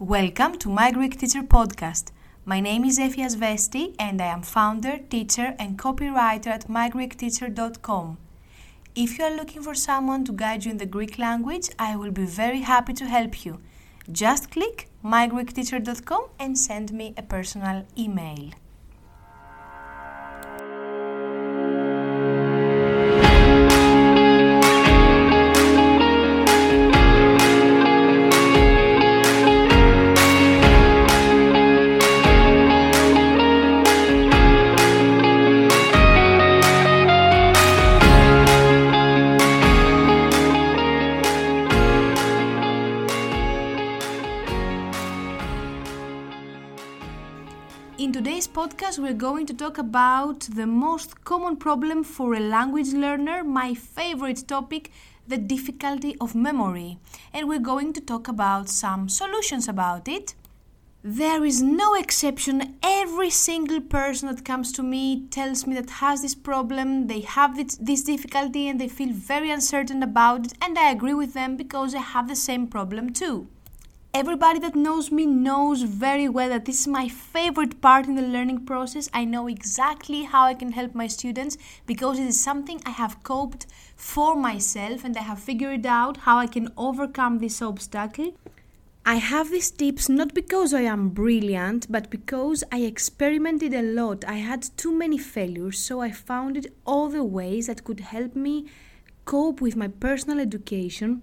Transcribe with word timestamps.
Welcome 0.00 0.56
to 0.60 0.70
my 0.70 0.90
Greek 0.92 1.18
Teacher 1.20 1.42
Podcast. 1.42 2.12
My 2.46 2.58
name 2.58 2.86
is 2.86 2.98
Efia 2.98 3.26
Svesti 3.28 3.94
and 3.98 4.22
I 4.22 4.28
am 4.28 4.40
founder, 4.40 4.96
teacher, 4.96 5.54
and 5.58 5.78
copywriter 5.78 6.46
at 6.46 6.68
mygreekteacher.com. 6.68 8.16
If 8.94 9.18
you 9.18 9.24
are 9.26 9.36
looking 9.36 9.62
for 9.62 9.74
someone 9.74 10.24
to 10.24 10.32
guide 10.32 10.64
you 10.64 10.70
in 10.70 10.78
the 10.78 10.86
Greek 10.86 11.18
language, 11.18 11.68
I 11.78 11.96
will 11.96 12.12
be 12.12 12.24
very 12.24 12.62
happy 12.62 12.94
to 12.94 13.04
help 13.04 13.44
you. 13.44 13.60
Just 14.10 14.50
click 14.50 14.88
mygreekteacher.com 15.04 16.28
and 16.38 16.56
send 16.56 16.94
me 16.94 17.12
a 17.18 17.22
personal 17.22 17.84
email. 17.98 18.52
Podcast, 48.90 49.02
we're 49.02 49.14
going 49.14 49.46
to 49.46 49.54
talk 49.54 49.78
about 49.78 50.40
the 50.40 50.66
most 50.66 51.24
common 51.24 51.56
problem 51.56 52.02
for 52.04 52.34
a 52.34 52.40
language 52.40 52.92
learner, 52.92 53.44
my 53.44 53.74
favorite 53.74 54.44
topic, 54.48 54.90
the 55.28 55.38
difficulty 55.38 56.16
of 56.20 56.34
memory. 56.34 56.98
And 57.32 57.48
we're 57.48 57.60
going 57.60 57.92
to 57.94 58.00
talk 58.00 58.28
about 58.28 58.68
some 58.68 59.08
solutions 59.08 59.68
about 59.68 60.08
it. 60.08 60.34
There 61.02 61.44
is 61.44 61.62
no 61.62 61.94
exception. 61.94 62.76
Every 62.82 63.30
single 63.30 63.80
person 63.80 64.28
that 64.28 64.44
comes 64.44 64.72
to 64.72 64.82
me 64.82 65.26
tells 65.30 65.66
me 65.66 65.74
that 65.76 65.90
has 65.90 66.22
this 66.22 66.34
problem, 66.34 67.06
they 67.06 67.20
have 67.20 67.56
this, 67.56 67.76
this 67.76 68.02
difficulty, 68.02 68.68
and 68.68 68.80
they 68.80 68.88
feel 68.88 69.12
very 69.12 69.50
uncertain 69.50 70.02
about 70.02 70.46
it. 70.46 70.52
And 70.60 70.78
I 70.78 70.90
agree 70.90 71.14
with 71.14 71.32
them 71.32 71.56
because 71.56 71.94
I 71.94 72.00
have 72.00 72.28
the 72.28 72.36
same 72.36 72.66
problem 72.66 73.12
too. 73.12 73.48
Everybody 74.12 74.58
that 74.58 74.74
knows 74.74 75.12
me 75.12 75.24
knows 75.24 75.82
very 75.82 76.28
well 76.28 76.48
that 76.48 76.64
this 76.64 76.80
is 76.80 76.88
my 76.88 77.08
favorite 77.08 77.80
part 77.80 78.06
in 78.06 78.16
the 78.16 78.22
learning 78.22 78.66
process. 78.66 79.08
I 79.14 79.24
know 79.24 79.46
exactly 79.46 80.24
how 80.24 80.46
I 80.46 80.54
can 80.54 80.72
help 80.72 80.96
my 80.96 81.06
students 81.06 81.56
because 81.86 82.18
it 82.18 82.26
is 82.26 82.40
something 82.40 82.82
I 82.84 82.90
have 82.90 83.22
coped 83.22 83.66
for 83.94 84.34
myself 84.34 85.04
and 85.04 85.16
I 85.16 85.22
have 85.22 85.38
figured 85.38 85.86
out 85.86 86.16
how 86.16 86.38
I 86.38 86.48
can 86.48 86.72
overcome 86.76 87.38
this 87.38 87.62
obstacle. 87.62 88.34
I 89.06 89.14
have 89.14 89.52
these 89.52 89.70
tips 89.70 90.08
not 90.08 90.34
because 90.34 90.74
I 90.74 90.82
am 90.82 91.10
brilliant, 91.10 91.86
but 91.88 92.10
because 92.10 92.64
I 92.72 92.80
experimented 92.80 93.72
a 93.72 93.82
lot. 93.82 94.24
I 94.24 94.38
had 94.38 94.76
too 94.76 94.92
many 94.92 95.18
failures, 95.18 95.78
so 95.78 96.00
I 96.00 96.10
found 96.10 96.66
all 96.84 97.08
the 97.10 97.22
ways 97.22 97.68
that 97.68 97.84
could 97.84 98.00
help 98.00 98.34
me 98.34 98.66
cope 99.24 99.60
with 99.60 99.76
my 99.76 99.86
personal 99.86 100.40
education 100.40 101.22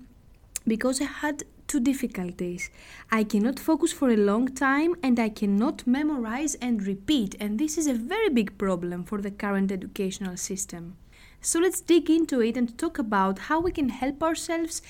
because 0.65 1.01
I 1.01 1.05
had 1.05 1.43
two 1.67 1.79
difficulties. 1.79 2.69
I 3.11 3.23
cannot 3.23 3.59
focus 3.59 3.91
for 3.91 4.09
a 4.09 4.17
long 4.17 4.47
time 4.47 4.95
and 5.03 5.19
I 5.19 5.29
cannot 5.29 5.85
memorize 5.85 6.55
and 6.55 6.85
repeat, 6.85 7.35
and 7.39 7.59
this 7.59 7.77
is 7.77 7.87
a 7.87 7.93
very 7.93 8.29
big 8.29 8.57
problem 8.57 9.03
for 9.03 9.21
the 9.21 9.31
current 9.31 9.71
educational 9.71 10.37
system. 10.37 10.95
So 11.41 11.59
let's 11.59 11.81
dig 11.81 12.09
into 12.09 12.41
it 12.41 12.57
and 12.57 12.77
talk 12.77 12.97
about 12.97 13.39
how 13.39 13.59
we 13.59 13.71
can 13.71 13.89
help 13.89 14.23
ourselves 14.23 14.81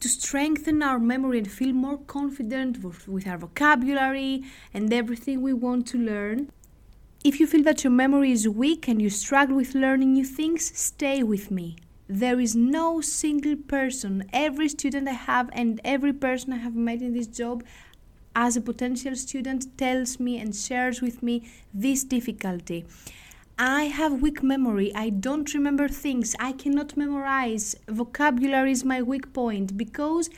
to 0.00 0.08
strengthen 0.08 0.82
our 0.82 0.98
memory 0.98 1.38
and 1.38 1.50
feel 1.50 1.72
more 1.72 1.98
confident 1.98 2.82
with 2.82 3.26
our 3.26 3.36
vocabulary 3.36 4.44
and 4.72 4.92
everything 4.92 5.42
we 5.42 5.52
want 5.52 5.86
to 5.88 5.98
learn. 5.98 6.50
If 7.22 7.38
you 7.38 7.46
feel 7.46 7.62
that 7.64 7.84
your 7.84 7.90
memory 7.90 8.32
is 8.32 8.48
weak 8.48 8.88
and 8.88 9.02
you 9.02 9.10
struggle 9.10 9.56
with 9.56 9.74
learning 9.74 10.14
new 10.14 10.24
things, 10.24 10.72
stay 10.78 11.22
with 11.22 11.50
me 11.50 11.76
there 12.10 12.40
is 12.40 12.56
no 12.56 13.00
single 13.00 13.54
person, 13.54 14.24
every 14.32 14.68
student 14.68 15.06
I 15.06 15.12
have 15.12 15.48
and 15.52 15.80
every 15.84 16.12
person 16.12 16.52
I 16.52 16.56
have 16.56 16.74
met 16.74 17.02
in 17.02 17.14
this 17.14 17.28
job 17.28 17.62
as 18.34 18.56
a 18.56 18.60
potential 18.60 19.14
student 19.14 19.78
tells 19.78 20.18
me 20.18 20.38
and 20.38 20.54
shares 20.54 21.00
with 21.00 21.22
me 21.22 21.48
this 21.72 22.02
difficulty. 22.02 22.84
I 23.58 23.84
have 23.84 24.22
weak 24.22 24.42
memory. 24.42 24.92
I 24.94 25.10
don't 25.10 25.54
remember 25.54 25.86
things. 25.86 26.34
I 26.40 26.52
cannot 26.52 26.96
memorize. 26.96 27.76
Vocabulary 27.86 28.72
is 28.72 28.84
my 28.84 29.02
weak 29.02 29.32
point 29.32 29.76
because 29.76 30.30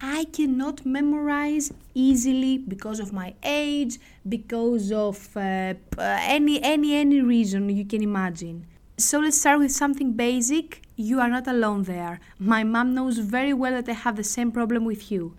I 0.00 0.24
cannot 0.24 0.84
memorize 0.84 1.72
easily 1.94 2.58
because 2.58 3.00
of 3.00 3.14
my 3.14 3.34
age, 3.42 3.98
because 4.28 4.92
of 4.92 5.34
uh, 5.36 5.74
any 5.96 6.62
any 6.62 6.94
any 6.96 7.22
reason 7.22 7.70
you 7.70 7.86
can 7.86 8.02
imagine. 8.02 8.66
So 8.98 9.20
let's 9.20 9.38
start 9.38 9.60
with 9.60 9.72
something 9.72 10.12
basic. 10.12 10.83
You 10.96 11.18
are 11.18 11.28
not 11.28 11.48
alone 11.48 11.82
there. 11.82 12.20
My 12.38 12.62
mom 12.62 12.94
knows 12.94 13.18
very 13.18 13.52
well 13.52 13.72
that 13.72 13.88
I 13.88 13.94
have 13.94 14.14
the 14.14 14.22
same 14.22 14.52
problem 14.52 14.84
with 14.84 15.10
you. 15.10 15.34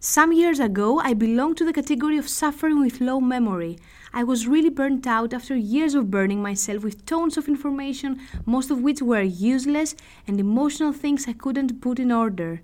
Some 0.00 0.32
years 0.32 0.58
ago, 0.58 0.98
I 0.98 1.14
belonged 1.14 1.56
to 1.58 1.64
the 1.64 1.72
category 1.72 2.18
of 2.18 2.28
suffering 2.28 2.80
with 2.80 3.00
low 3.00 3.20
memory. 3.20 3.78
I 4.12 4.24
was 4.24 4.48
really 4.48 4.70
burnt 4.70 5.06
out 5.06 5.32
after 5.32 5.54
years 5.54 5.94
of 5.94 6.10
burning 6.10 6.42
myself 6.42 6.82
with 6.82 7.06
tons 7.06 7.36
of 7.36 7.46
information, 7.46 8.20
most 8.44 8.72
of 8.72 8.82
which 8.82 9.00
were 9.00 9.22
useless, 9.22 9.94
and 10.26 10.40
emotional 10.40 10.92
things 10.92 11.28
I 11.28 11.32
couldn't 11.32 11.80
put 11.80 12.00
in 12.00 12.10
order. 12.10 12.60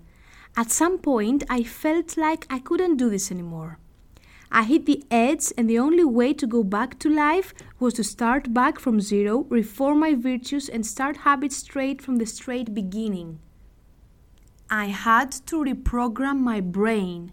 At 0.57 0.71
some 0.71 0.97
point, 0.97 1.45
I 1.49 1.63
felt 1.63 2.17
like 2.17 2.45
I 2.49 2.59
couldn't 2.59 2.97
do 2.97 3.09
this 3.09 3.31
anymore. 3.31 3.79
I 4.55 4.65
hit 4.65 4.85
the 4.85 5.03
edge, 5.09 5.51
and 5.57 5.67
the 5.67 5.79
only 5.79 6.03
way 6.03 6.31
to 6.35 6.45
go 6.45 6.63
back 6.63 6.99
to 6.99 7.09
life 7.09 7.55
was 7.79 7.95
to 7.95 8.03
start 8.03 8.53
back 8.53 8.77
from 8.77 9.01
zero, 9.01 9.47
reform 9.49 10.01
my 10.01 10.13
virtues, 10.13 10.69
and 10.69 10.85
start 10.85 11.17
habits 11.17 11.57
straight 11.57 12.03
from 12.03 12.17
the 12.17 12.27
straight 12.27 12.71
beginning. 12.71 13.39
I 14.69 14.85
had 14.85 15.31
to 15.47 15.63
reprogram 15.63 16.37
my 16.37 16.59
brain. 16.61 17.31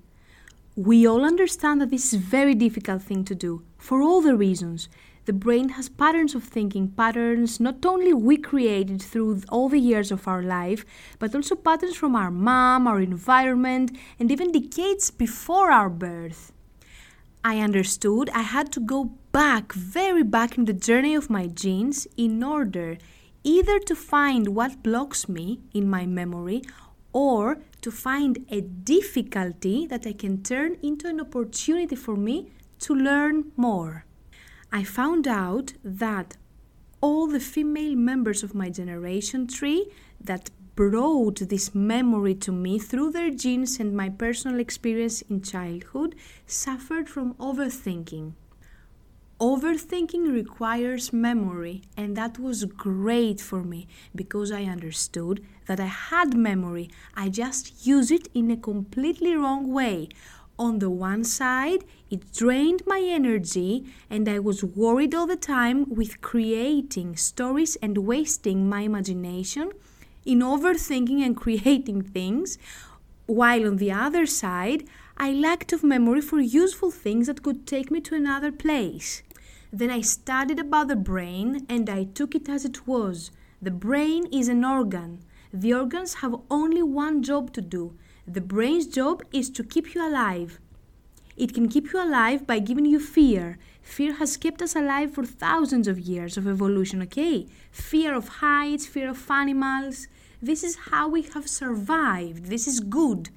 We 0.75 1.07
all 1.07 1.23
understand 1.23 1.83
that 1.83 1.91
this 1.91 2.07
is 2.07 2.15
a 2.15 2.25
very 2.25 2.55
difficult 2.55 3.03
thing 3.03 3.25
to 3.27 3.35
do 3.35 3.65
for 3.77 4.01
all 4.01 4.23
the 4.23 4.35
reasons. 4.35 4.89
The 5.27 5.35
brain 5.35 5.71
has 5.71 5.91
patterns 5.91 6.35
of 6.35 6.45
thinking, 6.45 6.89
patterns 6.89 7.61
not 7.61 7.85
only 7.85 8.15
we 8.15 8.39
created 8.39 9.03
through 9.03 9.43
all 9.51 9.69
the 9.69 9.79
years 9.79 10.11
of 10.11 10.27
our 10.27 10.43
life, 10.43 10.87
but 11.19 11.35
also 11.35 11.55
patterns 11.55 11.97
from 11.97 12.17
our 12.17 12.31
mom, 12.31 12.87
our 12.87 12.99
environment, 13.03 13.95
and 14.19 14.33
even 14.33 14.53
decades 14.53 15.11
before 15.11 15.71
our 15.71 15.91
birth. 15.91 16.53
I 17.43 17.61
understood 17.61 18.29
I 18.31 18.43
had 18.43 18.71
to 18.73 18.81
go 18.81 19.05
back, 19.33 19.73
very 19.73 20.23
back 20.23 20.59
in 20.59 20.67
the 20.67 20.75
journey 20.75 21.15
of 21.15 21.31
my 21.31 21.47
genes 21.47 22.07
in 22.17 22.43
order 22.43 22.99
either 23.43 23.79
to 23.79 23.95
find 23.95 24.49
what 24.49 24.83
blocks 24.83 25.27
me 25.27 25.61
in 25.73 25.89
my 25.89 26.05
memory 26.05 26.63
or 27.15 27.59
to 27.81 27.91
find 27.91 28.45
a 28.51 28.61
difficulty 28.61 29.87
that 29.87 30.07
I 30.07 30.13
can 30.13 30.43
turn 30.43 30.77
into 30.83 31.09
an 31.09 31.21
opportunity 31.21 31.97
for 31.97 32.15
me 32.15 32.51
to 32.81 32.95
learn 32.95 33.53
more. 33.57 34.05
I 34.71 34.85
found 34.85 35.27
out 35.27 35.73
that 35.83 36.37
all 37.01 37.27
the 37.27 37.41
female 37.41 37.97
members 37.97 38.43
of 38.43 38.55
my 38.55 38.69
generation 38.69 39.47
tree 39.47 39.91
that 40.21 40.51
brought 40.81 41.47
this 41.51 41.75
memory 41.75 42.35
to 42.35 42.51
me 42.51 42.79
through 42.79 43.11
their 43.11 43.29
genes 43.29 43.79
and 43.79 43.95
my 43.95 44.09
personal 44.09 44.59
experience 44.59 45.21
in 45.29 45.43
childhood 45.43 46.15
suffered 46.47 47.07
from 47.07 47.35
overthinking. 47.35 48.33
Overthinking 49.39 50.33
requires 50.33 51.13
memory, 51.13 51.83
and 51.99 52.17
that 52.17 52.39
was 52.39 52.65
great 52.65 53.43
for 53.43 53.63
me 53.63 53.89
because 54.15 54.51
I 54.51 54.63
understood 54.65 55.45
that 55.67 55.81
I 55.81 55.91
had 56.13 56.35
memory. 56.35 56.89
I 57.15 57.29
just 57.29 57.87
used 57.87 58.11
it 58.11 58.29
in 58.33 58.51
a 58.51 58.57
completely 58.57 59.35
wrong 59.35 59.71
way. 59.71 60.09
On 60.59 60.79
the 60.79 60.89
one 60.89 61.25
side, 61.25 61.85
it 62.11 62.33
drained 62.33 62.85
my 62.87 63.03
energy, 63.05 63.85
and 64.09 64.27
I 64.27 64.39
was 64.39 64.65
worried 64.65 65.15
all 65.15 65.27
the 65.27 65.37
time 65.37 65.91
with 65.91 66.23
creating 66.23 67.17
stories 67.17 67.77
and 67.83 67.99
wasting 67.99 68.67
my 68.67 68.81
imagination 68.81 69.73
in 70.25 70.41
overthinking 70.41 71.25
and 71.25 71.37
creating 71.37 72.03
things, 72.03 72.59
while 73.27 73.67
on 73.67 73.77
the 73.77 73.93
other 73.93 74.27
side, 74.27 74.85
I 75.17 75.33
lacked 75.33 75.73
of 75.73 75.85
memory 75.85 76.21
for 76.21 76.41
useful 76.41 76.91
things 76.91 77.27
that 77.27 77.43
could 77.43 77.67
take 77.67 77.91
me 77.91 78.01
to 78.01 78.15
another 78.15 78.51
place. 78.51 79.23
Then 79.73 79.91
I 79.91 80.01
studied 80.01 80.59
about 80.59 80.89
the 80.89 80.97
brain 80.97 81.65
and 81.69 81.89
I 81.89 82.05
took 82.05 82.35
it 82.35 82.49
as 82.49 82.65
it 82.65 82.87
was. 82.87 83.31
The 83.63 83.71
brain 83.71 84.27
is 84.33 84.49
an 84.49 84.65
organ. 84.65 85.25
The 85.53 85.75
organs 85.75 86.15
have 86.15 86.35
only 86.51 86.83
one 86.83 87.23
job 87.23 87.53
to 87.53 87.61
do. 87.61 87.97
The 88.27 88.41
brain's 88.41 88.87
job 88.87 89.23
is 89.33 89.51
to 89.51 89.63
keep 89.63 89.95
you 89.95 90.07
alive. 90.07 90.59
It 91.37 91.55
can 91.55 91.69
keep 91.69 91.93
you 91.93 92.03
alive 92.03 92.47
by 92.47 92.59
giving 92.59 92.87
you 92.87 93.01
fear. 93.01 93.59
Fear 93.83 94.15
has 94.15 94.37
kept 94.37 94.63
us 94.63 94.77
alive 94.77 95.15
for 95.15 95.25
thousands 95.25 95.89
of 95.89 95.99
years 95.99 96.37
of 96.37 96.47
evolution, 96.47 97.01
okay? 97.03 97.47
Fear 97.71 98.15
of 98.15 98.29
heights, 98.29 98.87
fear 98.87 99.11
of 99.11 99.31
animals. 99.31 100.07
This 100.43 100.63
is 100.63 100.77
how 100.91 101.09
we 101.09 101.23
have 101.23 101.49
survived. 101.49 102.47
This 102.47 102.67
is 102.67 102.81
good. 102.81 103.31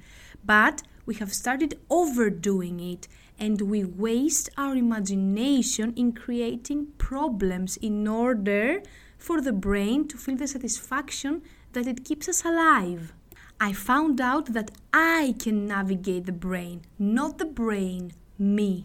But 0.44 0.82
we 1.06 1.14
have 1.16 1.32
started 1.32 1.78
overdoing 1.90 2.80
it 2.80 3.08
and 3.38 3.60
we 3.62 3.84
waste 3.84 4.48
our 4.56 4.76
imagination 4.76 5.92
in 5.96 6.12
creating 6.12 6.86
problems 6.98 7.76
in 7.78 8.06
order 8.06 8.82
for 9.18 9.40
the 9.40 9.52
brain 9.52 10.06
to 10.08 10.16
feel 10.16 10.36
the 10.36 10.46
satisfaction 10.46 11.42
that 11.72 11.86
it 11.86 12.04
keeps 12.04 12.28
us 12.28 12.44
alive. 12.44 13.12
I 13.60 13.72
found 13.72 14.20
out 14.20 14.52
that 14.52 14.72
I 14.92 15.36
can 15.38 15.66
navigate 15.66 16.26
the 16.26 16.32
brain, 16.32 16.82
not 16.98 17.38
the 17.38 17.44
brain, 17.44 18.12
me. 18.38 18.84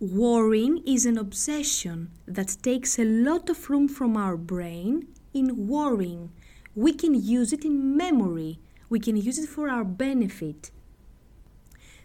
Worrying 0.00 0.82
is 0.86 1.06
an 1.06 1.16
obsession 1.16 2.10
that 2.26 2.56
takes 2.62 2.98
a 2.98 3.04
lot 3.04 3.48
of 3.48 3.70
room 3.70 3.88
from 3.88 4.16
our 4.16 4.36
brain 4.36 5.06
in 5.32 5.68
worrying. 5.68 6.32
We 6.74 6.92
can 6.92 7.14
use 7.14 7.52
it 7.52 7.64
in 7.64 7.96
memory, 7.96 8.58
we 8.88 8.98
can 8.98 9.16
use 9.16 9.38
it 9.38 9.48
for 9.48 9.68
our 9.68 9.84
benefit. 9.84 10.70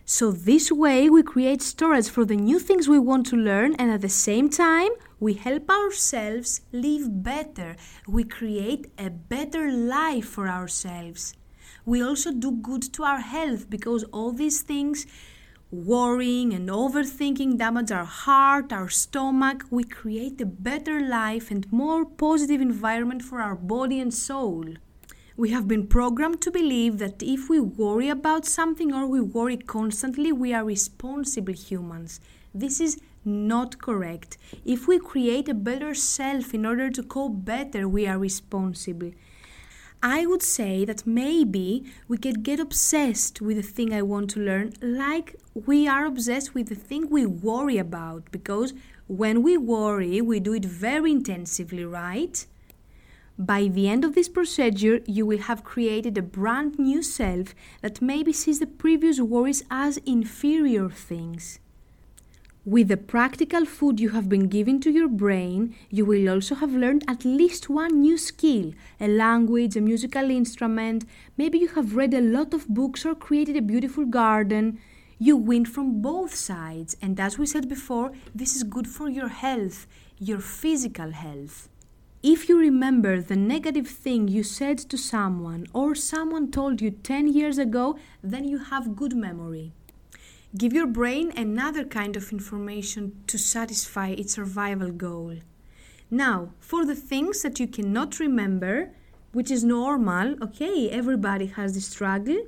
So, 0.07 0.31
this 0.31 0.71
way, 0.71 1.09
we 1.09 1.23
create 1.23 1.63
storage 1.63 2.09
for 2.09 2.25
the 2.25 2.35
new 2.35 2.59
things 2.59 2.87
we 2.87 2.99
want 2.99 3.25
to 3.27 3.35
learn, 3.35 3.73
and 3.75 3.89
at 3.89 4.01
the 4.01 4.09
same 4.09 4.49
time, 4.49 4.91
we 5.19 5.33
help 5.33 5.67
ourselves 5.67 6.61
live 6.71 7.23
better. 7.23 7.75
We 8.07 8.23
create 8.23 8.91
a 8.99 9.09
better 9.09 9.71
life 9.71 10.25
for 10.25 10.47
ourselves. 10.47 11.33
We 11.85 12.01
also 12.01 12.31
do 12.31 12.51
good 12.51 12.81
to 12.93 13.03
our 13.03 13.19
health 13.19 13.69
because 13.69 14.03
all 14.05 14.31
these 14.31 14.61
things, 14.61 15.05
worrying 15.71 16.53
and 16.53 16.67
overthinking, 16.67 17.57
damage 17.57 17.91
our 17.91 18.05
heart, 18.05 18.73
our 18.73 18.89
stomach. 18.89 19.65
We 19.69 19.83
create 19.83 20.41
a 20.41 20.45
better 20.45 20.99
life 20.99 21.51
and 21.51 21.71
more 21.71 22.03
positive 22.03 22.59
environment 22.59 23.21
for 23.21 23.39
our 23.39 23.55
body 23.55 23.99
and 23.99 24.13
soul. 24.13 24.65
We 25.37 25.49
have 25.49 25.67
been 25.67 25.85
programmed 25.85 26.41
to 26.41 26.51
believe 26.51 26.97
that 26.99 27.21
if 27.21 27.49
we 27.49 27.59
worry 27.59 28.09
about 28.09 28.45
something 28.45 28.93
or 28.93 29.05
we 29.05 29.21
worry 29.21 29.57
constantly, 29.57 30.31
we 30.31 30.53
are 30.53 30.63
responsible 30.63 31.53
humans. 31.53 32.19
This 32.53 32.79
is 32.79 32.97
not 33.25 33.79
correct. 33.79 34.38
If 34.63 34.88
we 34.88 34.97
create 34.97 35.49
a 35.49 35.53
better 35.53 35.93
self 35.93 36.53
in 36.53 36.65
order 36.65 36.89
to 36.89 37.03
cope 37.03 37.43
better, 37.43 37.88
we 37.88 38.07
are 38.07 38.17
responsible. 38.17 39.11
I 40.07 40.27
would 40.27 40.43
say 40.43 40.85
that 40.85 41.07
maybe 41.07 41.83
we 42.07 42.19
can 42.19 42.43
get 42.43 42.59
obsessed 42.59 43.41
with 43.41 43.57
the 43.57 43.63
thing 43.63 43.91
I 43.91 44.03
want 44.03 44.29
to 44.31 44.39
learn, 44.39 44.73
like 44.79 45.35
we 45.55 45.87
are 45.87 46.05
obsessed 46.05 46.53
with 46.53 46.67
the 46.69 46.75
thing 46.75 47.09
we 47.09 47.25
worry 47.25 47.79
about, 47.79 48.31
because 48.31 48.75
when 49.07 49.41
we 49.41 49.57
worry, 49.57 50.21
we 50.21 50.39
do 50.39 50.53
it 50.53 50.63
very 50.63 51.11
intensively, 51.11 51.83
right? 51.83 52.45
By 53.39 53.67
the 53.67 53.89
end 53.89 54.05
of 54.05 54.13
this 54.13 54.29
procedure, 54.29 55.01
you 55.07 55.25
will 55.25 55.39
have 55.39 55.63
created 55.63 56.19
a 56.19 56.21
brand 56.21 56.77
new 56.77 57.01
self 57.01 57.55
that 57.81 57.99
maybe 57.99 58.31
sees 58.31 58.59
the 58.59 58.67
previous 58.67 59.19
worries 59.19 59.63
as 59.71 59.97
inferior 60.05 60.87
things. 60.87 61.57
With 62.67 62.88
the 62.88 62.97
practical 62.97 63.63
food 63.63 64.00
you 64.00 64.09
have 64.09 64.27
been 64.27 64.47
giving 64.47 64.79
to 64.79 64.89
your 64.89 65.07
brain, 65.07 65.75
you 65.91 66.03
will 66.03 66.27
also 66.27 66.56
have 66.56 66.73
learned 66.73 67.06
at 67.07 67.23
least 67.23 67.69
one 67.69 68.01
new 68.01 68.17
skill 68.17 68.73
a 69.00 69.07
language, 69.07 69.75
a 69.75 69.81
musical 69.81 70.31
instrument. 70.31 71.06
Maybe 71.38 71.59
you 71.59 71.67
have 71.67 71.95
read 71.95 72.15
a 72.15 72.21
lot 72.21 72.56
of 72.56 72.67
books 72.67 73.06
or 73.06 73.13
created 73.13 73.56
a 73.56 73.62
beautiful 73.62 74.06
garden. 74.06 74.79
You 75.19 75.38
win 75.38 75.65
from 75.65 76.01
both 76.01 76.33
sides, 76.33 76.97
and 77.03 77.19
as 77.19 77.38
we 77.38 77.45
said 77.45 77.69
before, 77.69 78.13
this 78.33 78.56
is 78.56 78.63
good 78.63 78.88
for 78.88 79.09
your 79.09 79.29
health, 79.29 79.85
your 80.17 80.39
physical 80.39 81.12
health. 81.12 81.69
If 82.23 82.50
you 82.50 82.57
remember 82.57 83.21
the 83.21 83.35
negative 83.35 83.88
thing 83.88 84.27
you 84.27 84.41
said 84.41 84.79
to 84.79 84.97
someone 84.97 85.67
or 85.71 85.94
someone 85.94 86.50
told 86.50 86.81
you 86.81 86.89
10 86.89 87.27
years 87.27 87.59
ago, 87.59 88.00
then 88.23 88.44
you 88.44 88.57
have 88.57 88.95
good 88.95 89.15
memory. 89.15 89.71
Give 90.57 90.71
your 90.71 90.87
brain 90.87 91.33
another 91.35 91.83
kind 91.83 92.15
of 92.15 92.31
information 92.31 93.23
to 93.27 93.37
satisfy 93.37 94.09
its 94.09 94.33
survival 94.33 94.91
goal. 94.91 95.39
Now, 96.09 96.51
for 96.59 96.85
the 96.85 96.95
things 96.95 97.41
that 97.41 97.59
you 97.59 97.67
cannot 97.67 98.19
remember, 98.19 98.91
which 99.33 99.51
is 99.51 99.65
normal, 99.65 100.41
okay, 100.41 100.89
everybody 100.89 101.47
has 101.47 101.73
this 101.73 101.87
struggle, 101.87 102.45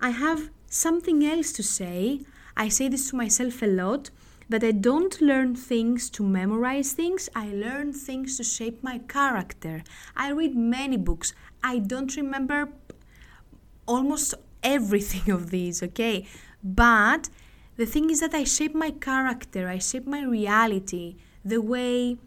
I 0.00 0.10
have 0.10 0.50
something 0.66 1.24
else 1.24 1.52
to 1.52 1.62
say. 1.62 2.22
I 2.56 2.68
say 2.68 2.88
this 2.88 3.10
to 3.10 3.16
myself 3.16 3.62
a 3.62 3.66
lot 3.66 4.10
that 4.48 4.64
I 4.64 4.72
don't 4.72 5.20
learn 5.20 5.54
things 5.54 6.10
to 6.10 6.24
memorize 6.24 6.94
things, 6.94 7.28
I 7.36 7.52
learn 7.52 7.92
things 7.92 8.38
to 8.38 8.42
shape 8.42 8.82
my 8.82 8.98
character. 8.98 9.84
I 10.16 10.30
read 10.32 10.56
many 10.56 10.96
books. 10.96 11.32
I 11.62 11.78
don't 11.78 12.16
remember 12.16 12.70
almost 13.86 14.34
everything 14.64 15.32
of 15.36 15.50
these, 15.50 15.80
okay? 15.82 16.26
But 16.62 17.28
the 17.76 17.86
thing 17.86 18.10
is 18.10 18.20
that 18.20 18.34
I 18.34 18.44
shape 18.44 18.74
my 18.74 18.90
character, 18.90 19.68
I 19.68 19.78
shape 19.78 20.06
my 20.06 20.22
reality, 20.22 21.16
the 21.44 21.60
way 21.60 22.18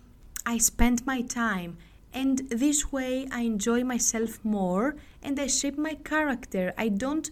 I 0.46 0.58
spend 0.58 1.06
my 1.06 1.22
time. 1.22 1.78
And 2.14 2.50
this 2.50 2.92
way 2.92 3.28
I 3.32 3.42
enjoy 3.42 3.84
myself 3.84 4.44
more 4.44 4.96
and 5.22 5.40
I 5.40 5.48
shape 5.48 5.78
my 5.78 5.96
character. 5.96 6.74
I 6.78 6.90
don't 6.90 7.30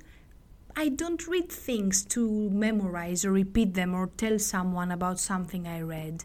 I 0.76 0.88
don't 0.88 1.28
read 1.28 1.52
things 1.52 2.06
to 2.06 2.50
memorize 2.50 3.26
or 3.26 3.32
repeat 3.32 3.74
them 3.74 3.94
or 3.94 4.08
tell 4.08 4.40
someone 4.40 4.90
about 4.90 5.20
something 5.20 5.68
I 5.68 5.82
read. 5.82 6.24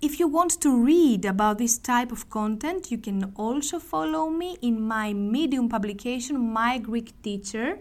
If 0.00 0.18
you 0.18 0.26
want 0.26 0.60
to 0.62 0.82
read 0.82 1.24
about 1.24 1.58
this 1.58 1.76
type 1.76 2.12
of 2.12 2.30
content, 2.30 2.90
you 2.90 2.98
can 2.98 3.32
also 3.36 3.78
follow 3.78 4.30
me 4.30 4.56
in 4.62 4.80
my 4.80 5.12
Medium 5.12 5.68
publication, 5.68 6.52
My 6.52 6.78
Greek 6.78 7.20
Teacher. 7.20 7.80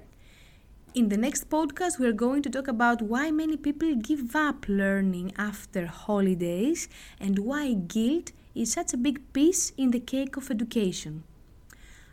In 0.93 1.09
the 1.09 1.17
next 1.17 1.49
podcast, 1.49 1.99
we 1.99 2.07
are 2.07 2.13
going 2.13 2.41
to 2.41 2.49
talk 2.49 2.67
about 2.67 3.01
why 3.01 3.29
many 3.29 3.57
people 3.57 3.93
give 3.93 4.35
up 4.35 4.65
learning 4.67 5.33
after 5.37 5.85
holidays 5.85 6.87
and 7.19 7.39
why 7.39 7.73
guilt 7.73 8.31
is 8.55 8.71
such 8.71 8.93
a 8.93 8.97
big 8.97 9.21
piece 9.33 9.71
in 9.77 9.91
the 9.91 9.99
cake 9.99 10.37
of 10.37 10.49
education. 10.49 11.23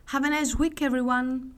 Have 0.07 0.25
a 0.25 0.31
nice 0.31 0.57
week, 0.57 0.83
everyone! 0.83 1.55